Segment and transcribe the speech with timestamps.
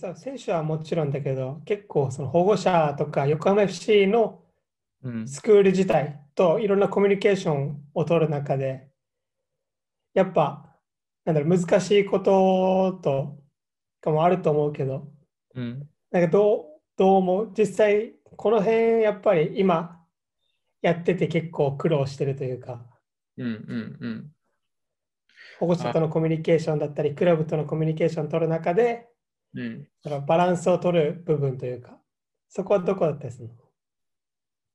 [0.00, 4.42] そう選手はもちろんだけど、結構その保護者とか横浜 FC の
[5.02, 5.26] うん。
[5.26, 8.90] スクール自体といろんなコミュニケーションを取る中で、
[10.12, 10.76] やっぱ、
[11.24, 13.38] なんだろう、難しいことと
[14.02, 15.10] かもあると思うけど、
[15.54, 15.88] うん。
[16.10, 16.64] なんかどう、
[16.98, 17.52] どう思う？
[17.56, 20.02] 実際、この辺、やっぱり今
[20.82, 22.84] やってて結構苦労してるというか、
[23.38, 23.46] うん。
[23.46, 23.96] うん。
[24.00, 24.30] うん。
[25.60, 29.06] 保護者とのコミュニケーションだったり、クラブとのコミュニケーションを取る中で、
[29.54, 29.88] うん。
[30.26, 32.00] バランスを取る部分というか、
[32.48, 33.48] そこはどこだったりする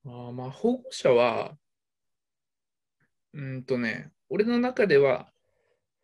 [0.05, 0.27] の？
[0.27, 1.57] あーまあ、保護者は、
[3.33, 5.31] うーんとね、俺の中では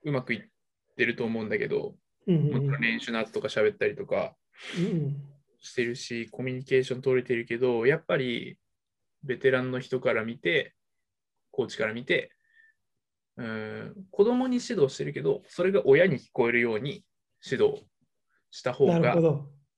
[0.03, 0.41] うまくいっ
[0.97, 1.95] てると思うんだけど、
[2.27, 4.35] うんうんもちろん練習の後とか喋ったりとか
[4.77, 5.17] うん
[5.59, 8.57] してるし、コミュニケーション取れてるけど、やっぱり
[9.23, 10.73] ベテランの人から見て、
[11.51, 12.31] コーチから見て、
[13.37, 17.03] うーん子供に指導してるけど、それが親に聞こえるように
[17.45, 17.83] 指導
[18.51, 19.15] した方が。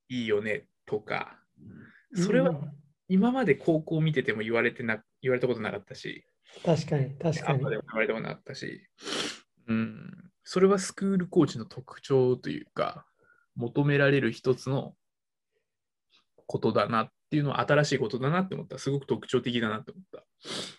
[0.10, 1.40] いいよねとか、
[2.16, 2.60] それは
[3.08, 6.26] 今まで高校見てても言われてな言われたことなかったし、
[6.64, 8.82] 確かに、確かに言われたことなかったし、
[9.68, 13.06] うん、それはスクールコーチの特徴というか、
[13.56, 14.94] 求められる一つの
[16.46, 18.78] ことだなっていうのは新しいことだなって思った。
[18.78, 20.24] すごく特徴的だなって思った。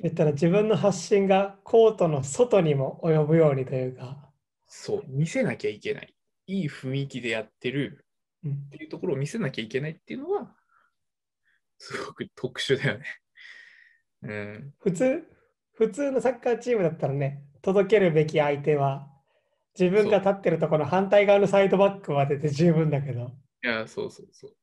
[0.00, 4.30] 言ったら自分の発信がコートの外にも及ぶようにというか、
[4.66, 6.14] そう、見せなきゃいけない。
[6.46, 8.06] いい雰囲気でやってる
[8.44, 10.54] うんっていうところを見せなきゃいけないっていうのは、
[11.78, 13.04] すごく特殊だよね。
[14.22, 15.24] うん、普通、
[15.72, 19.08] 普通のサッカーチームだったらね、届けるべき相手は、
[19.78, 24.56] 自分が立ってるところの反対側のサイドバックまでで十分だけど、いや、そうそうそう。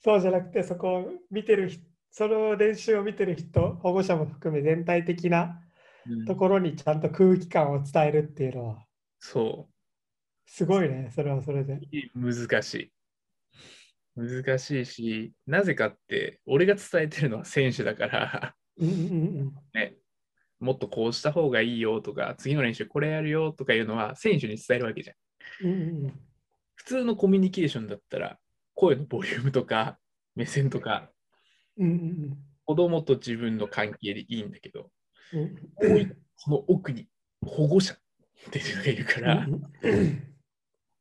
[0.00, 5.60] そうじゃなくて、そこを見てる人、その練習を見てる人、保護者も含め全体的な
[6.06, 8.86] うんところにちゃんと空気感を伝えるっていうのは、
[9.18, 9.77] そう。
[10.48, 11.78] すごいね、それはそれで。
[12.14, 12.92] 難しい。
[14.16, 19.96] 難しいし、なぜかって、俺が伝えてるのは選手だから、うんうんうんね、
[20.58, 25.16] もっとこうした方がいいよとか、次の練習これやるよとかいうのは選手に伝えるわけじゃん。
[25.66, 26.20] うんうんうん。
[26.74, 28.38] 普通のコミュニケーションだったら、
[28.74, 29.98] 声のボリュームとか、
[30.34, 31.10] 目線とか、
[31.76, 34.90] うんうん子供と自分の関係でいいんだけど、
[35.32, 35.40] うん。
[35.92, 37.08] うんこの奥に
[37.44, 37.96] 保護者っ
[38.50, 39.46] ていうのがいるから、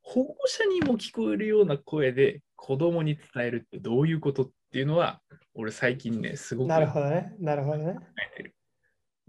[0.09, 5.21] 保護者にも聞こえるような声で子供に伝えるってどういうことっていうのは、
[5.53, 7.97] 俺最近ね、すごくなるほどね、なるほどね。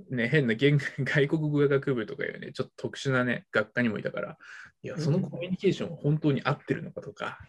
[0.09, 4.39] ね、変な言外国語学部とかいうね、ちょっと特殊なね、学科にもいたから、
[4.85, 7.41] いや、そのコミュニケーションは本当に合ってるのかとか、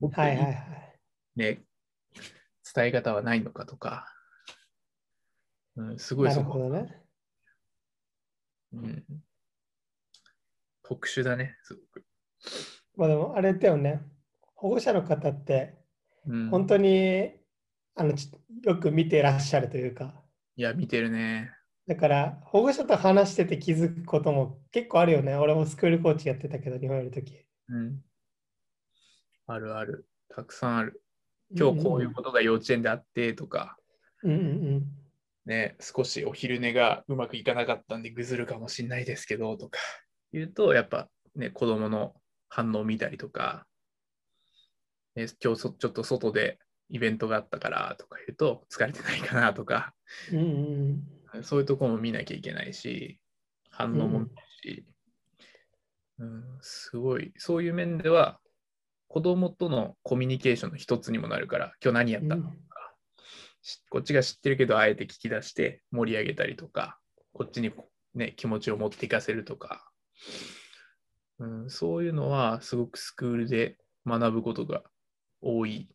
[0.00, 1.00] もっとはいいはいいはい。
[1.36, 1.62] ね、
[2.74, 4.06] 伝え方はないのかとか、
[5.76, 7.02] うん、すごいなそこ、るほどね。
[8.72, 9.04] うん、
[10.82, 12.04] 特殊だね、すごく。
[12.98, 14.02] まあでもあれだよね、
[14.54, 15.78] 保護者の方って
[16.26, 17.30] うん、本当に
[17.96, 18.30] あのち
[18.62, 20.14] よく見てらっしゃるというか、
[20.56, 21.50] いや、見てるね。
[21.86, 25.34] だから保護者と話してて気づくことも結構あるよね。
[25.36, 27.32] 俺もスクールコーチやってたけど、日本いるとき。
[27.68, 28.00] うん。
[29.46, 30.06] あるある。
[30.28, 31.02] たくさんある。
[31.56, 33.78] 今日こういうことが幼稚園であってとか、
[34.22, 34.42] うんうんう
[34.80, 34.84] ん。
[35.46, 39.78] ね、少しお昼寝がうまくいかなかったんでぐずるかもしれないですけどとか
[40.30, 42.14] 言うと、やっぱね、子供の
[42.48, 43.66] 反応を見たりとか、
[45.14, 46.58] ね、今日そちょっと外で
[46.90, 49.94] イベントがあったからとか言うと、疲れてないかなとか、
[50.32, 51.02] うんうん
[51.42, 53.20] そういうところも見なきゃいけないし、
[53.70, 54.30] 反応も見る
[54.62, 54.86] し、
[56.18, 58.40] うん、すごい、そういう面では、
[59.08, 62.94] 子供とのコミュニケーションの一つにもなるから、今日何やったのとか、
[63.62, 66.98] しこっちが知ってるけど、あえて聞き出して盛り上げたりとか、
[67.32, 67.72] こっちに、
[68.14, 69.90] ね、気持ちを持っていかせるとか、
[71.38, 73.76] うん、そういうのはすごくスクールで
[74.06, 74.82] 学ぶことが
[75.40, 75.88] 多い。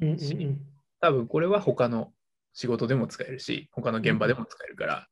[0.00, 0.60] うんうんうんうん
[1.00, 2.14] 多分これは他の
[2.54, 5.06] 仕事でも使えるし、他の現場でも使えるから、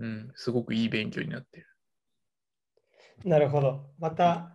[0.00, 1.66] うん、すごくいい勉強になってる。
[3.24, 3.86] なるほど。
[3.98, 4.54] また、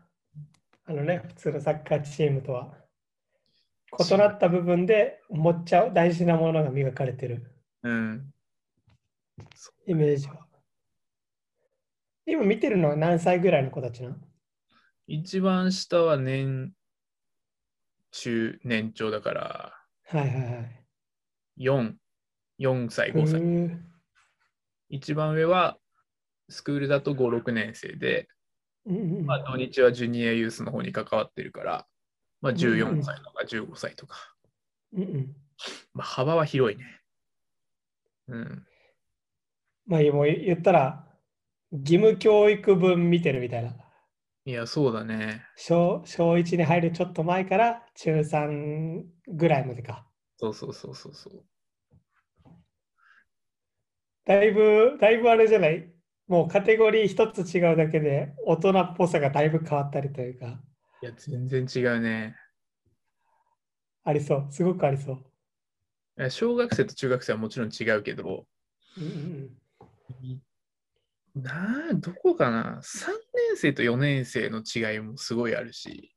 [0.85, 2.77] あのね、普通のサッカーチームとは
[3.99, 7.51] 異なった部分で持っちゃう大事なものが磨かれてる
[7.81, 8.33] うん。
[9.87, 10.42] イメージは。
[12.25, 14.15] 今見てるのは何歳ぐらいの子たちなの？
[15.07, 16.71] 一番下は年
[18.11, 19.73] 中、年長だから、
[20.07, 20.85] はいはいはい。
[21.59, 21.93] 4、
[22.59, 23.41] 4歳、5う歳。
[23.41, 23.77] ー
[24.89, 25.77] 一番上は
[26.49, 28.27] スクールだと5、6年生で、
[29.25, 31.87] まあ、土日はジュニアユースの方に関わってるから、
[32.41, 34.17] まあ、うん14歳とか15歳とか、
[34.93, 35.35] うんうん。
[35.93, 37.01] まあ、幅は広いね。
[38.27, 38.65] うん。
[39.85, 41.05] まあもう言ったら
[41.73, 43.75] 義務教育分見てるみたいな。
[44.45, 45.43] いや、そうだね。
[45.55, 50.05] 小小1に入るちょっと前から中3ぐらいまでか。
[50.37, 51.43] そうそうそうそうそう。
[54.25, 55.91] だいぶ、だいぶあれじゃない？
[56.27, 60.61] もうカテゴリー一つ違うだけで大人っぽさがだいぶ変わったりというか、
[61.01, 62.35] いや、全然違うね。
[64.03, 64.47] ありそう。
[64.51, 66.29] すごくありそう。
[66.29, 68.45] 小学生と中学生はもちろん違うけど、
[68.97, 69.49] うんうん
[71.35, 76.15] なあ、どこかな ?3 年生と4年生の違いもすごいあるし、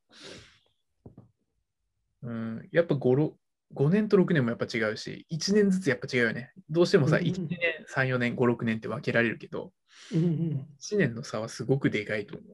[2.23, 3.33] うん、やっぱ 5,
[3.75, 6.53] 5年と6年もやっぱ違うし、1年ずつやっぱ違うよね。
[6.69, 7.59] どうしてもさ、うんうん1年、
[7.95, 9.73] 3、4年、5、6年って分けられるけど、
[10.13, 12.47] うんうん1年の差はすごくでかいと思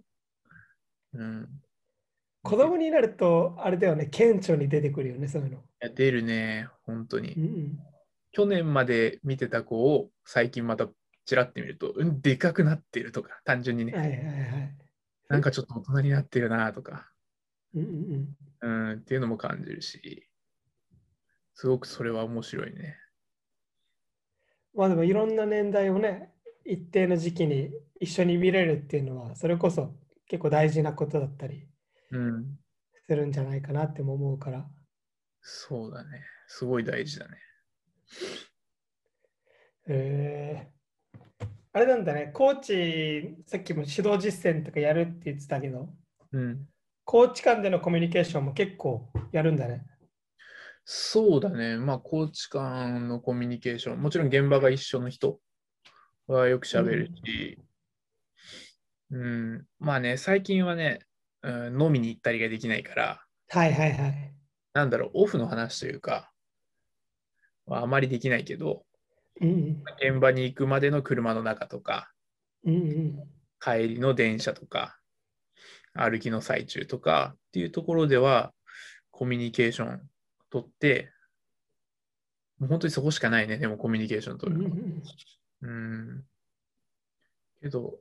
[1.14, 1.18] う。
[1.18, 1.48] うん。
[2.42, 5.58] 子供になると、あれだよね、顕著に出てくるよね、そういうの。
[5.58, 7.32] いや出るね、本当に。
[7.32, 7.78] うんうん
[8.34, 10.88] 去年まで見てた子を最近また
[11.24, 14.76] ちらって見ると、うん、でかくなってるとか、単純にね、はいはいはい。
[15.28, 17.08] なんかちょっと大人になってるなとか、
[17.74, 18.26] うんうん
[18.60, 20.28] うんうん、っていうのも感じるし、
[21.54, 22.96] すごくそれは面白いね。
[24.74, 26.32] まあでもいろんな年代をね、
[26.64, 27.70] 一定の時期に
[28.00, 29.94] 一緒に見れるっていうのは、それこそ
[30.28, 31.66] 結構大事なことだったり
[32.12, 32.58] うん、
[33.06, 34.66] するんじゃないかなっても思うから。
[35.40, 36.22] そうだね。
[36.46, 37.38] すごい大事だね。
[39.88, 40.41] えー
[41.74, 45.88] あれなんだね、コーチ、さっきも指導実践とかやるって言ってたけど、
[46.32, 46.66] うん。
[47.04, 49.84] コーチ間でのコミュニケーションも結構やるんだね。
[50.84, 51.78] そうだね。
[51.78, 55.40] まあ、コーチ間のコミュニケーション、もちろん現場が一緒の人
[56.26, 57.58] はよく喋るし、
[59.10, 61.00] うん、まあね、最近はね、
[61.42, 64.34] うん、飲みに行ったりができないから、はいはいはい。
[64.74, 66.30] なんだろう、オフの話というか、
[67.66, 68.84] はあまりできないけど、
[69.40, 72.12] うん現場に行くまでの車の中とか、
[72.64, 73.28] うんうん
[73.64, 74.98] 帰りの電車とか、
[75.94, 78.52] 歩きの最中とかっていうところでは、
[79.12, 80.02] コミュニケーション
[80.50, 81.12] 取って、
[82.58, 84.68] もう本当にそこしかないね、でもコミュニケーション取るの。
[84.68, 85.02] ん
[85.62, 86.24] うん。
[87.60, 88.00] けど、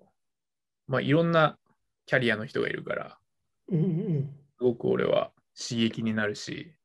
[0.88, 1.60] まあいろんな
[2.08, 3.18] キャリアの人がいるから、
[3.70, 3.88] うんう
[4.20, 6.76] んすごく俺は刺激になるし、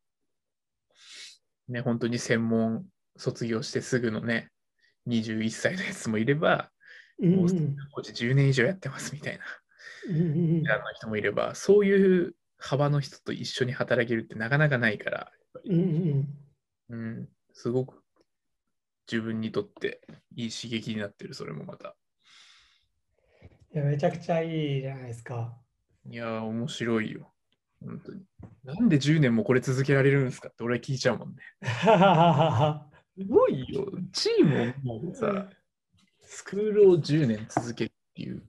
[1.68, 4.50] ね、本当に専門卒業してすぐのね、
[5.08, 6.70] 21歳のやつもいれば、
[7.20, 7.48] もう
[7.92, 9.44] コーチ10年以上やってますみたいな
[10.08, 10.62] うん
[10.94, 15.32] 人もいれば、そういう幅の人と一緒に働けるってなかなかないから、
[15.64, 16.26] うん
[16.90, 18.02] うんうん、すごく
[19.10, 20.00] 自分にとって
[20.34, 21.96] いい刺激になってる、それもまた。
[23.74, 25.56] いやめちゃくちゃいいじゃないですか。
[26.08, 27.32] いやー、面白いよ。
[27.84, 28.22] 本当に。
[28.64, 31.36] なんで10年もこれ続けられるんですかって俺は聞いちゃうもんね。
[33.16, 33.86] すごいよ。
[34.12, 35.48] チームをもうさ、
[36.22, 38.42] スクールを10年続けるっていう。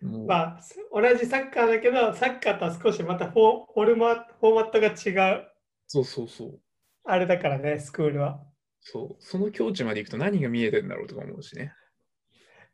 [0.00, 0.60] まあ、
[0.92, 5.46] 同じサッカーだけど、サッカーとは少しまたフォフォルマフォーマットが違う、
[5.88, 6.60] そうそうそう。
[7.04, 8.40] あれだからね、スクールは。
[8.80, 9.22] そう。
[9.22, 11.72] その境地まで行くと何が見えてんだろうとか思うしね。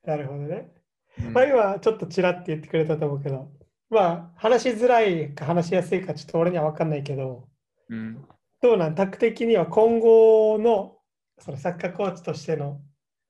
[0.05, 0.71] なるほどね。
[1.19, 3.51] うんまあ、今、ちょっとちらって言ってくれたと思うけど、
[3.89, 7.49] まあ、話しづらいか話しやすいか、ちょっと俺には分かんないけど、
[7.89, 8.27] うん。
[8.63, 10.99] どうなん、タク的には今後の
[11.41, 12.81] そのサッカーコーチとしての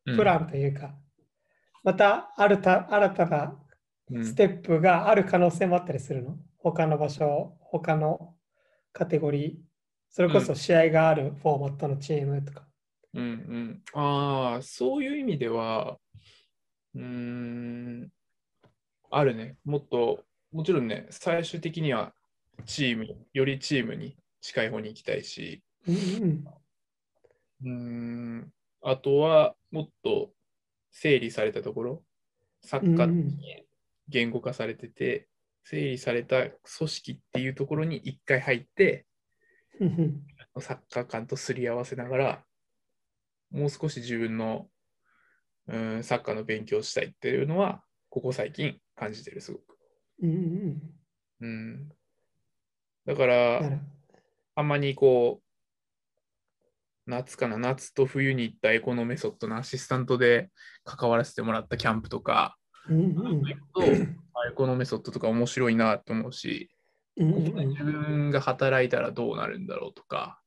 [0.05, 0.95] うんプランというか、
[1.83, 3.59] また新た新たな
[4.11, 8.35] うんステップがある可能性もあったりするの、他の場所、他の
[8.93, 9.55] カテゴリー、
[10.11, 12.67] それこそ試合があるフォーマットのチームとか。
[13.15, 13.83] うんうん。
[13.95, 15.97] ああ、そういう意味では、
[16.95, 18.09] うーん、
[19.11, 19.57] あるね。
[19.65, 22.13] もっと、もちろんね、最終的には
[22.67, 26.45] チーム、よりチームに近い方に行きたいし、うん
[27.65, 28.53] うん。
[28.83, 30.31] あとはもっと
[30.91, 32.03] 整理されたところ、
[32.61, 33.65] サッカーに
[34.09, 35.29] 言語化されてて、
[35.65, 36.59] 整理された組
[36.89, 39.07] 織っていうところに一回入って、
[40.59, 42.45] サッカー感とすり合わせながら、
[43.53, 44.69] もう少し自分の、
[45.69, 49.79] うん、サッカーの勉強をしたいっていうのは、ここ最近感じてる、すごく。
[50.23, 50.83] うんうん
[51.41, 51.89] うん、
[53.07, 53.81] だから、
[54.53, 55.45] るたまにこう、
[57.07, 60.51] 夏かな、夏と冬に行ったエコノメソッドのアシスタントで
[60.85, 62.57] 関わらせてもらったキャンプとか、
[62.89, 63.05] うんう
[63.35, 63.43] ん。
[63.43, 63.49] と
[63.81, 66.71] あエコノメソッドとか面白いなと思うし、
[67.17, 70.41] うんうんうん自分が働いたらどうなるんだろうとか、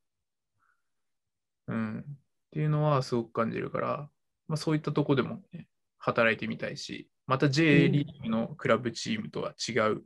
[1.68, 2.04] うん、っ
[2.52, 4.10] ていうのはすごく感じるから、
[4.48, 5.68] まあ、そういったとこでも、ね、
[6.00, 10.04] 働いてみたいし、また J リーグのクラブチームとは違う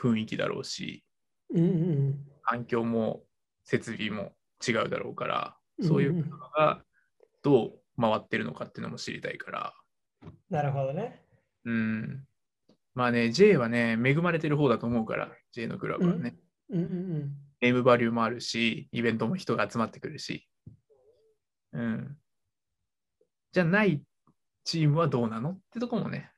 [0.00, 1.04] 雰囲気だろうし、
[1.54, 1.66] うんう
[2.10, 3.22] ん環境も
[3.64, 4.32] 設備も
[4.66, 6.82] 違うだろうから、うんそういうのが
[7.42, 9.74] どう回ってるのかっていうのも知りたいから、
[10.50, 11.22] なるほどね。
[11.64, 12.26] うん、
[12.94, 16.36] まあね、J はね、恵まれてる方だと思うから、J のクラブはね。
[16.70, 20.48] うんうんネームバリューもあるし、イベントも人が集まってくるし。
[21.72, 22.16] うん。
[23.52, 24.02] じゃない
[24.64, 26.30] チームはどうなのってとこもね、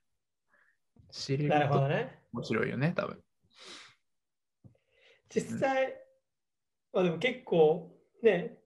[1.10, 1.60] 知れうん。
[1.60, 2.18] るとね。
[2.32, 3.22] 面白いよね、多分。
[5.34, 5.94] 実際、
[6.92, 7.90] まあでも結構
[8.22, 8.58] ね、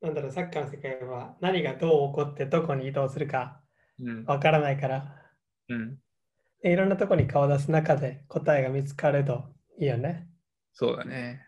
[0.00, 3.60] なんだろう、サッカーの世界は何がどう起こってどこに移動するか
[4.00, 4.24] うん。
[4.24, 5.14] わからないから、
[5.68, 5.98] うん。
[6.62, 9.44] いろんなとこに顔を出す中で答えが見つかると
[9.78, 10.28] いいよね。
[10.72, 11.42] そうだね。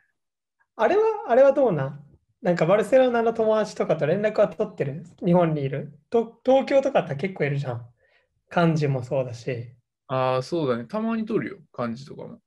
[0.76, 2.04] あれは、あれはどうなん？
[2.40, 5.04] なんかバルセロナの友達とかと連絡は取ってる？
[5.24, 5.98] 日本にいる？
[6.10, 7.86] と東京とかって結構いるじゃん。
[8.48, 9.74] 漢字もそうだし。
[10.08, 10.84] ああ、そうだね。
[10.84, 12.38] たまに撮るよ、漢字とかも。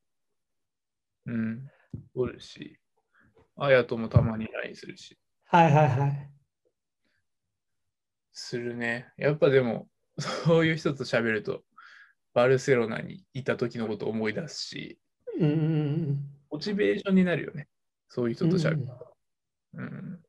[1.26, 1.68] うん。
[2.14, 2.80] 撮るし。
[3.58, 5.18] あやともたまに LINE するし。
[5.46, 6.30] はいはいはい。
[8.34, 9.08] するね。
[9.18, 9.88] やっぱでも、
[10.20, 11.64] そういう人と喋ると、
[12.34, 15.00] バルセロナにいた時のことを思い出すし、
[15.40, 15.56] うんうんう
[16.12, 16.20] ん
[16.52, 17.68] モチベーションになるよね。
[18.08, 18.88] そういう人と喋る
[19.74, 19.88] うんうん。
[19.88, 20.20] うん。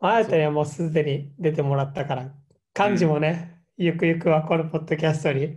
[0.00, 2.34] あやたにはもうすでに出てもらったから、
[2.72, 5.56] 漢字もね、ゆくゆくはこのポッドキャストに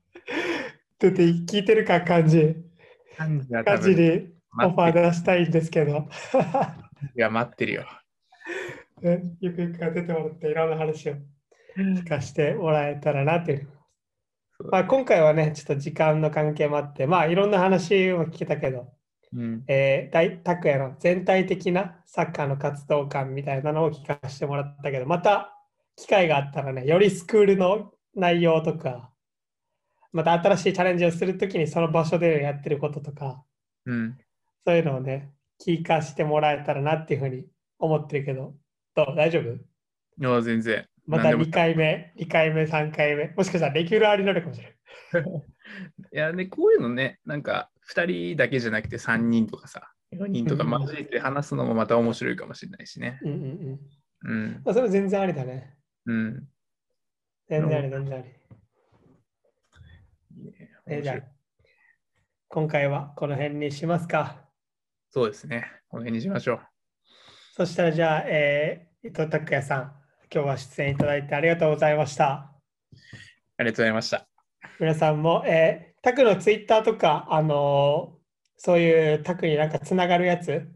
[0.98, 2.56] 出て聞いてるか漢字。
[3.16, 6.08] 漢字が多漢字分にオファー出したいんですけど、
[7.16, 7.84] いや待ってるよ。
[9.02, 11.14] ねゆくゆくは出てもらっていろんな話を
[11.76, 13.68] 聞かせてもらえたらなっていう。
[14.70, 18.92] まあ、今回はね、ちょっと時間の関係もあって、まあいろんな話も聞けたけど、
[19.34, 19.64] うん。
[19.66, 25.58] えー、大拓也の全体的なサッカーの活動感みたいなのを聞かせてもらったけど、また
[25.96, 29.10] 機会があったらね、よりスクールの内容とか、
[30.14, 33.44] また新しいチャレンジをするときにその場所でやってることとか、
[33.84, 34.16] うん。
[34.64, 37.44] そういうのをね、聞かせてもらえたらなっていうふうに
[37.80, 38.54] 思ってるけど、
[38.94, 39.16] どう？
[39.16, 39.52] 大丈夫？
[39.52, 39.58] い
[40.18, 40.86] や、全然。
[41.06, 44.76] また何でも2回目、2回目、3回目、もしかしたらレギュラーになるかもしれ
[45.20, 45.32] ない。
[46.14, 53.18] いや、ね、こういうのね、なんか2人だけじゃなくて3人とかさ、4人とか交えて話すのもまた面白いかもしれないしね。
[53.22, 54.32] うんうんうん。
[54.32, 54.62] うん。
[54.64, 55.76] まあ、それ全然ありだね。
[56.06, 56.48] うん。
[57.48, 58.24] 全然あり、全然あり。
[60.86, 61.22] えーじゃ
[62.48, 64.44] 今回はこの辺にしますか。
[65.10, 65.64] そうですね。
[65.88, 66.60] この辺にしましょう。
[67.56, 69.92] そしたらじゃあ、えー伊藤拓也さん、
[70.32, 72.52] 今日は出演いただいてありがとうございました。
[73.56, 74.28] ありがとうございました。
[74.78, 78.24] 皆さんも、えー、タクのツイッターとか、あのー
[78.56, 80.68] そういうタクになんかつながるやつ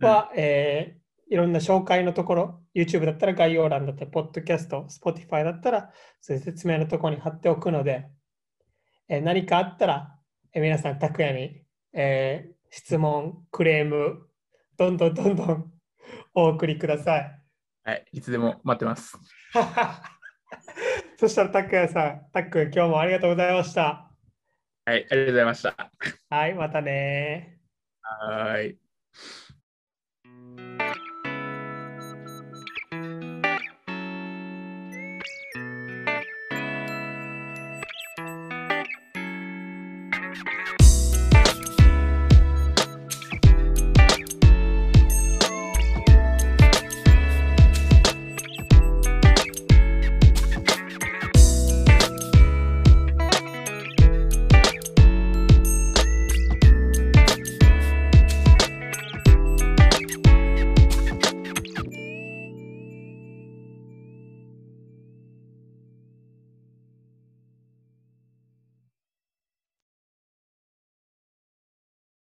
[0.00, 8.06] は、えーいろんな紹介のところ、YouTube だったら概要欄だったり、Podcast、Spotify だったら、そういう説明のところに貼っておくので、
[9.08, 10.18] えー何かあったら、
[10.52, 14.26] えー皆さん、タクヤに、えー質問、クレーム、
[14.76, 15.72] どんどんどんどん
[16.34, 17.40] お送りください。
[17.84, 18.04] はい。
[18.12, 19.16] いつでも待ってます。
[21.18, 24.10] そしたら、タクヤさん、タック、今日もありがとうございました。
[24.84, 24.96] はい。
[24.96, 25.90] ありがとうございました。
[26.28, 27.60] はい、またね
[28.02, 28.78] はーい。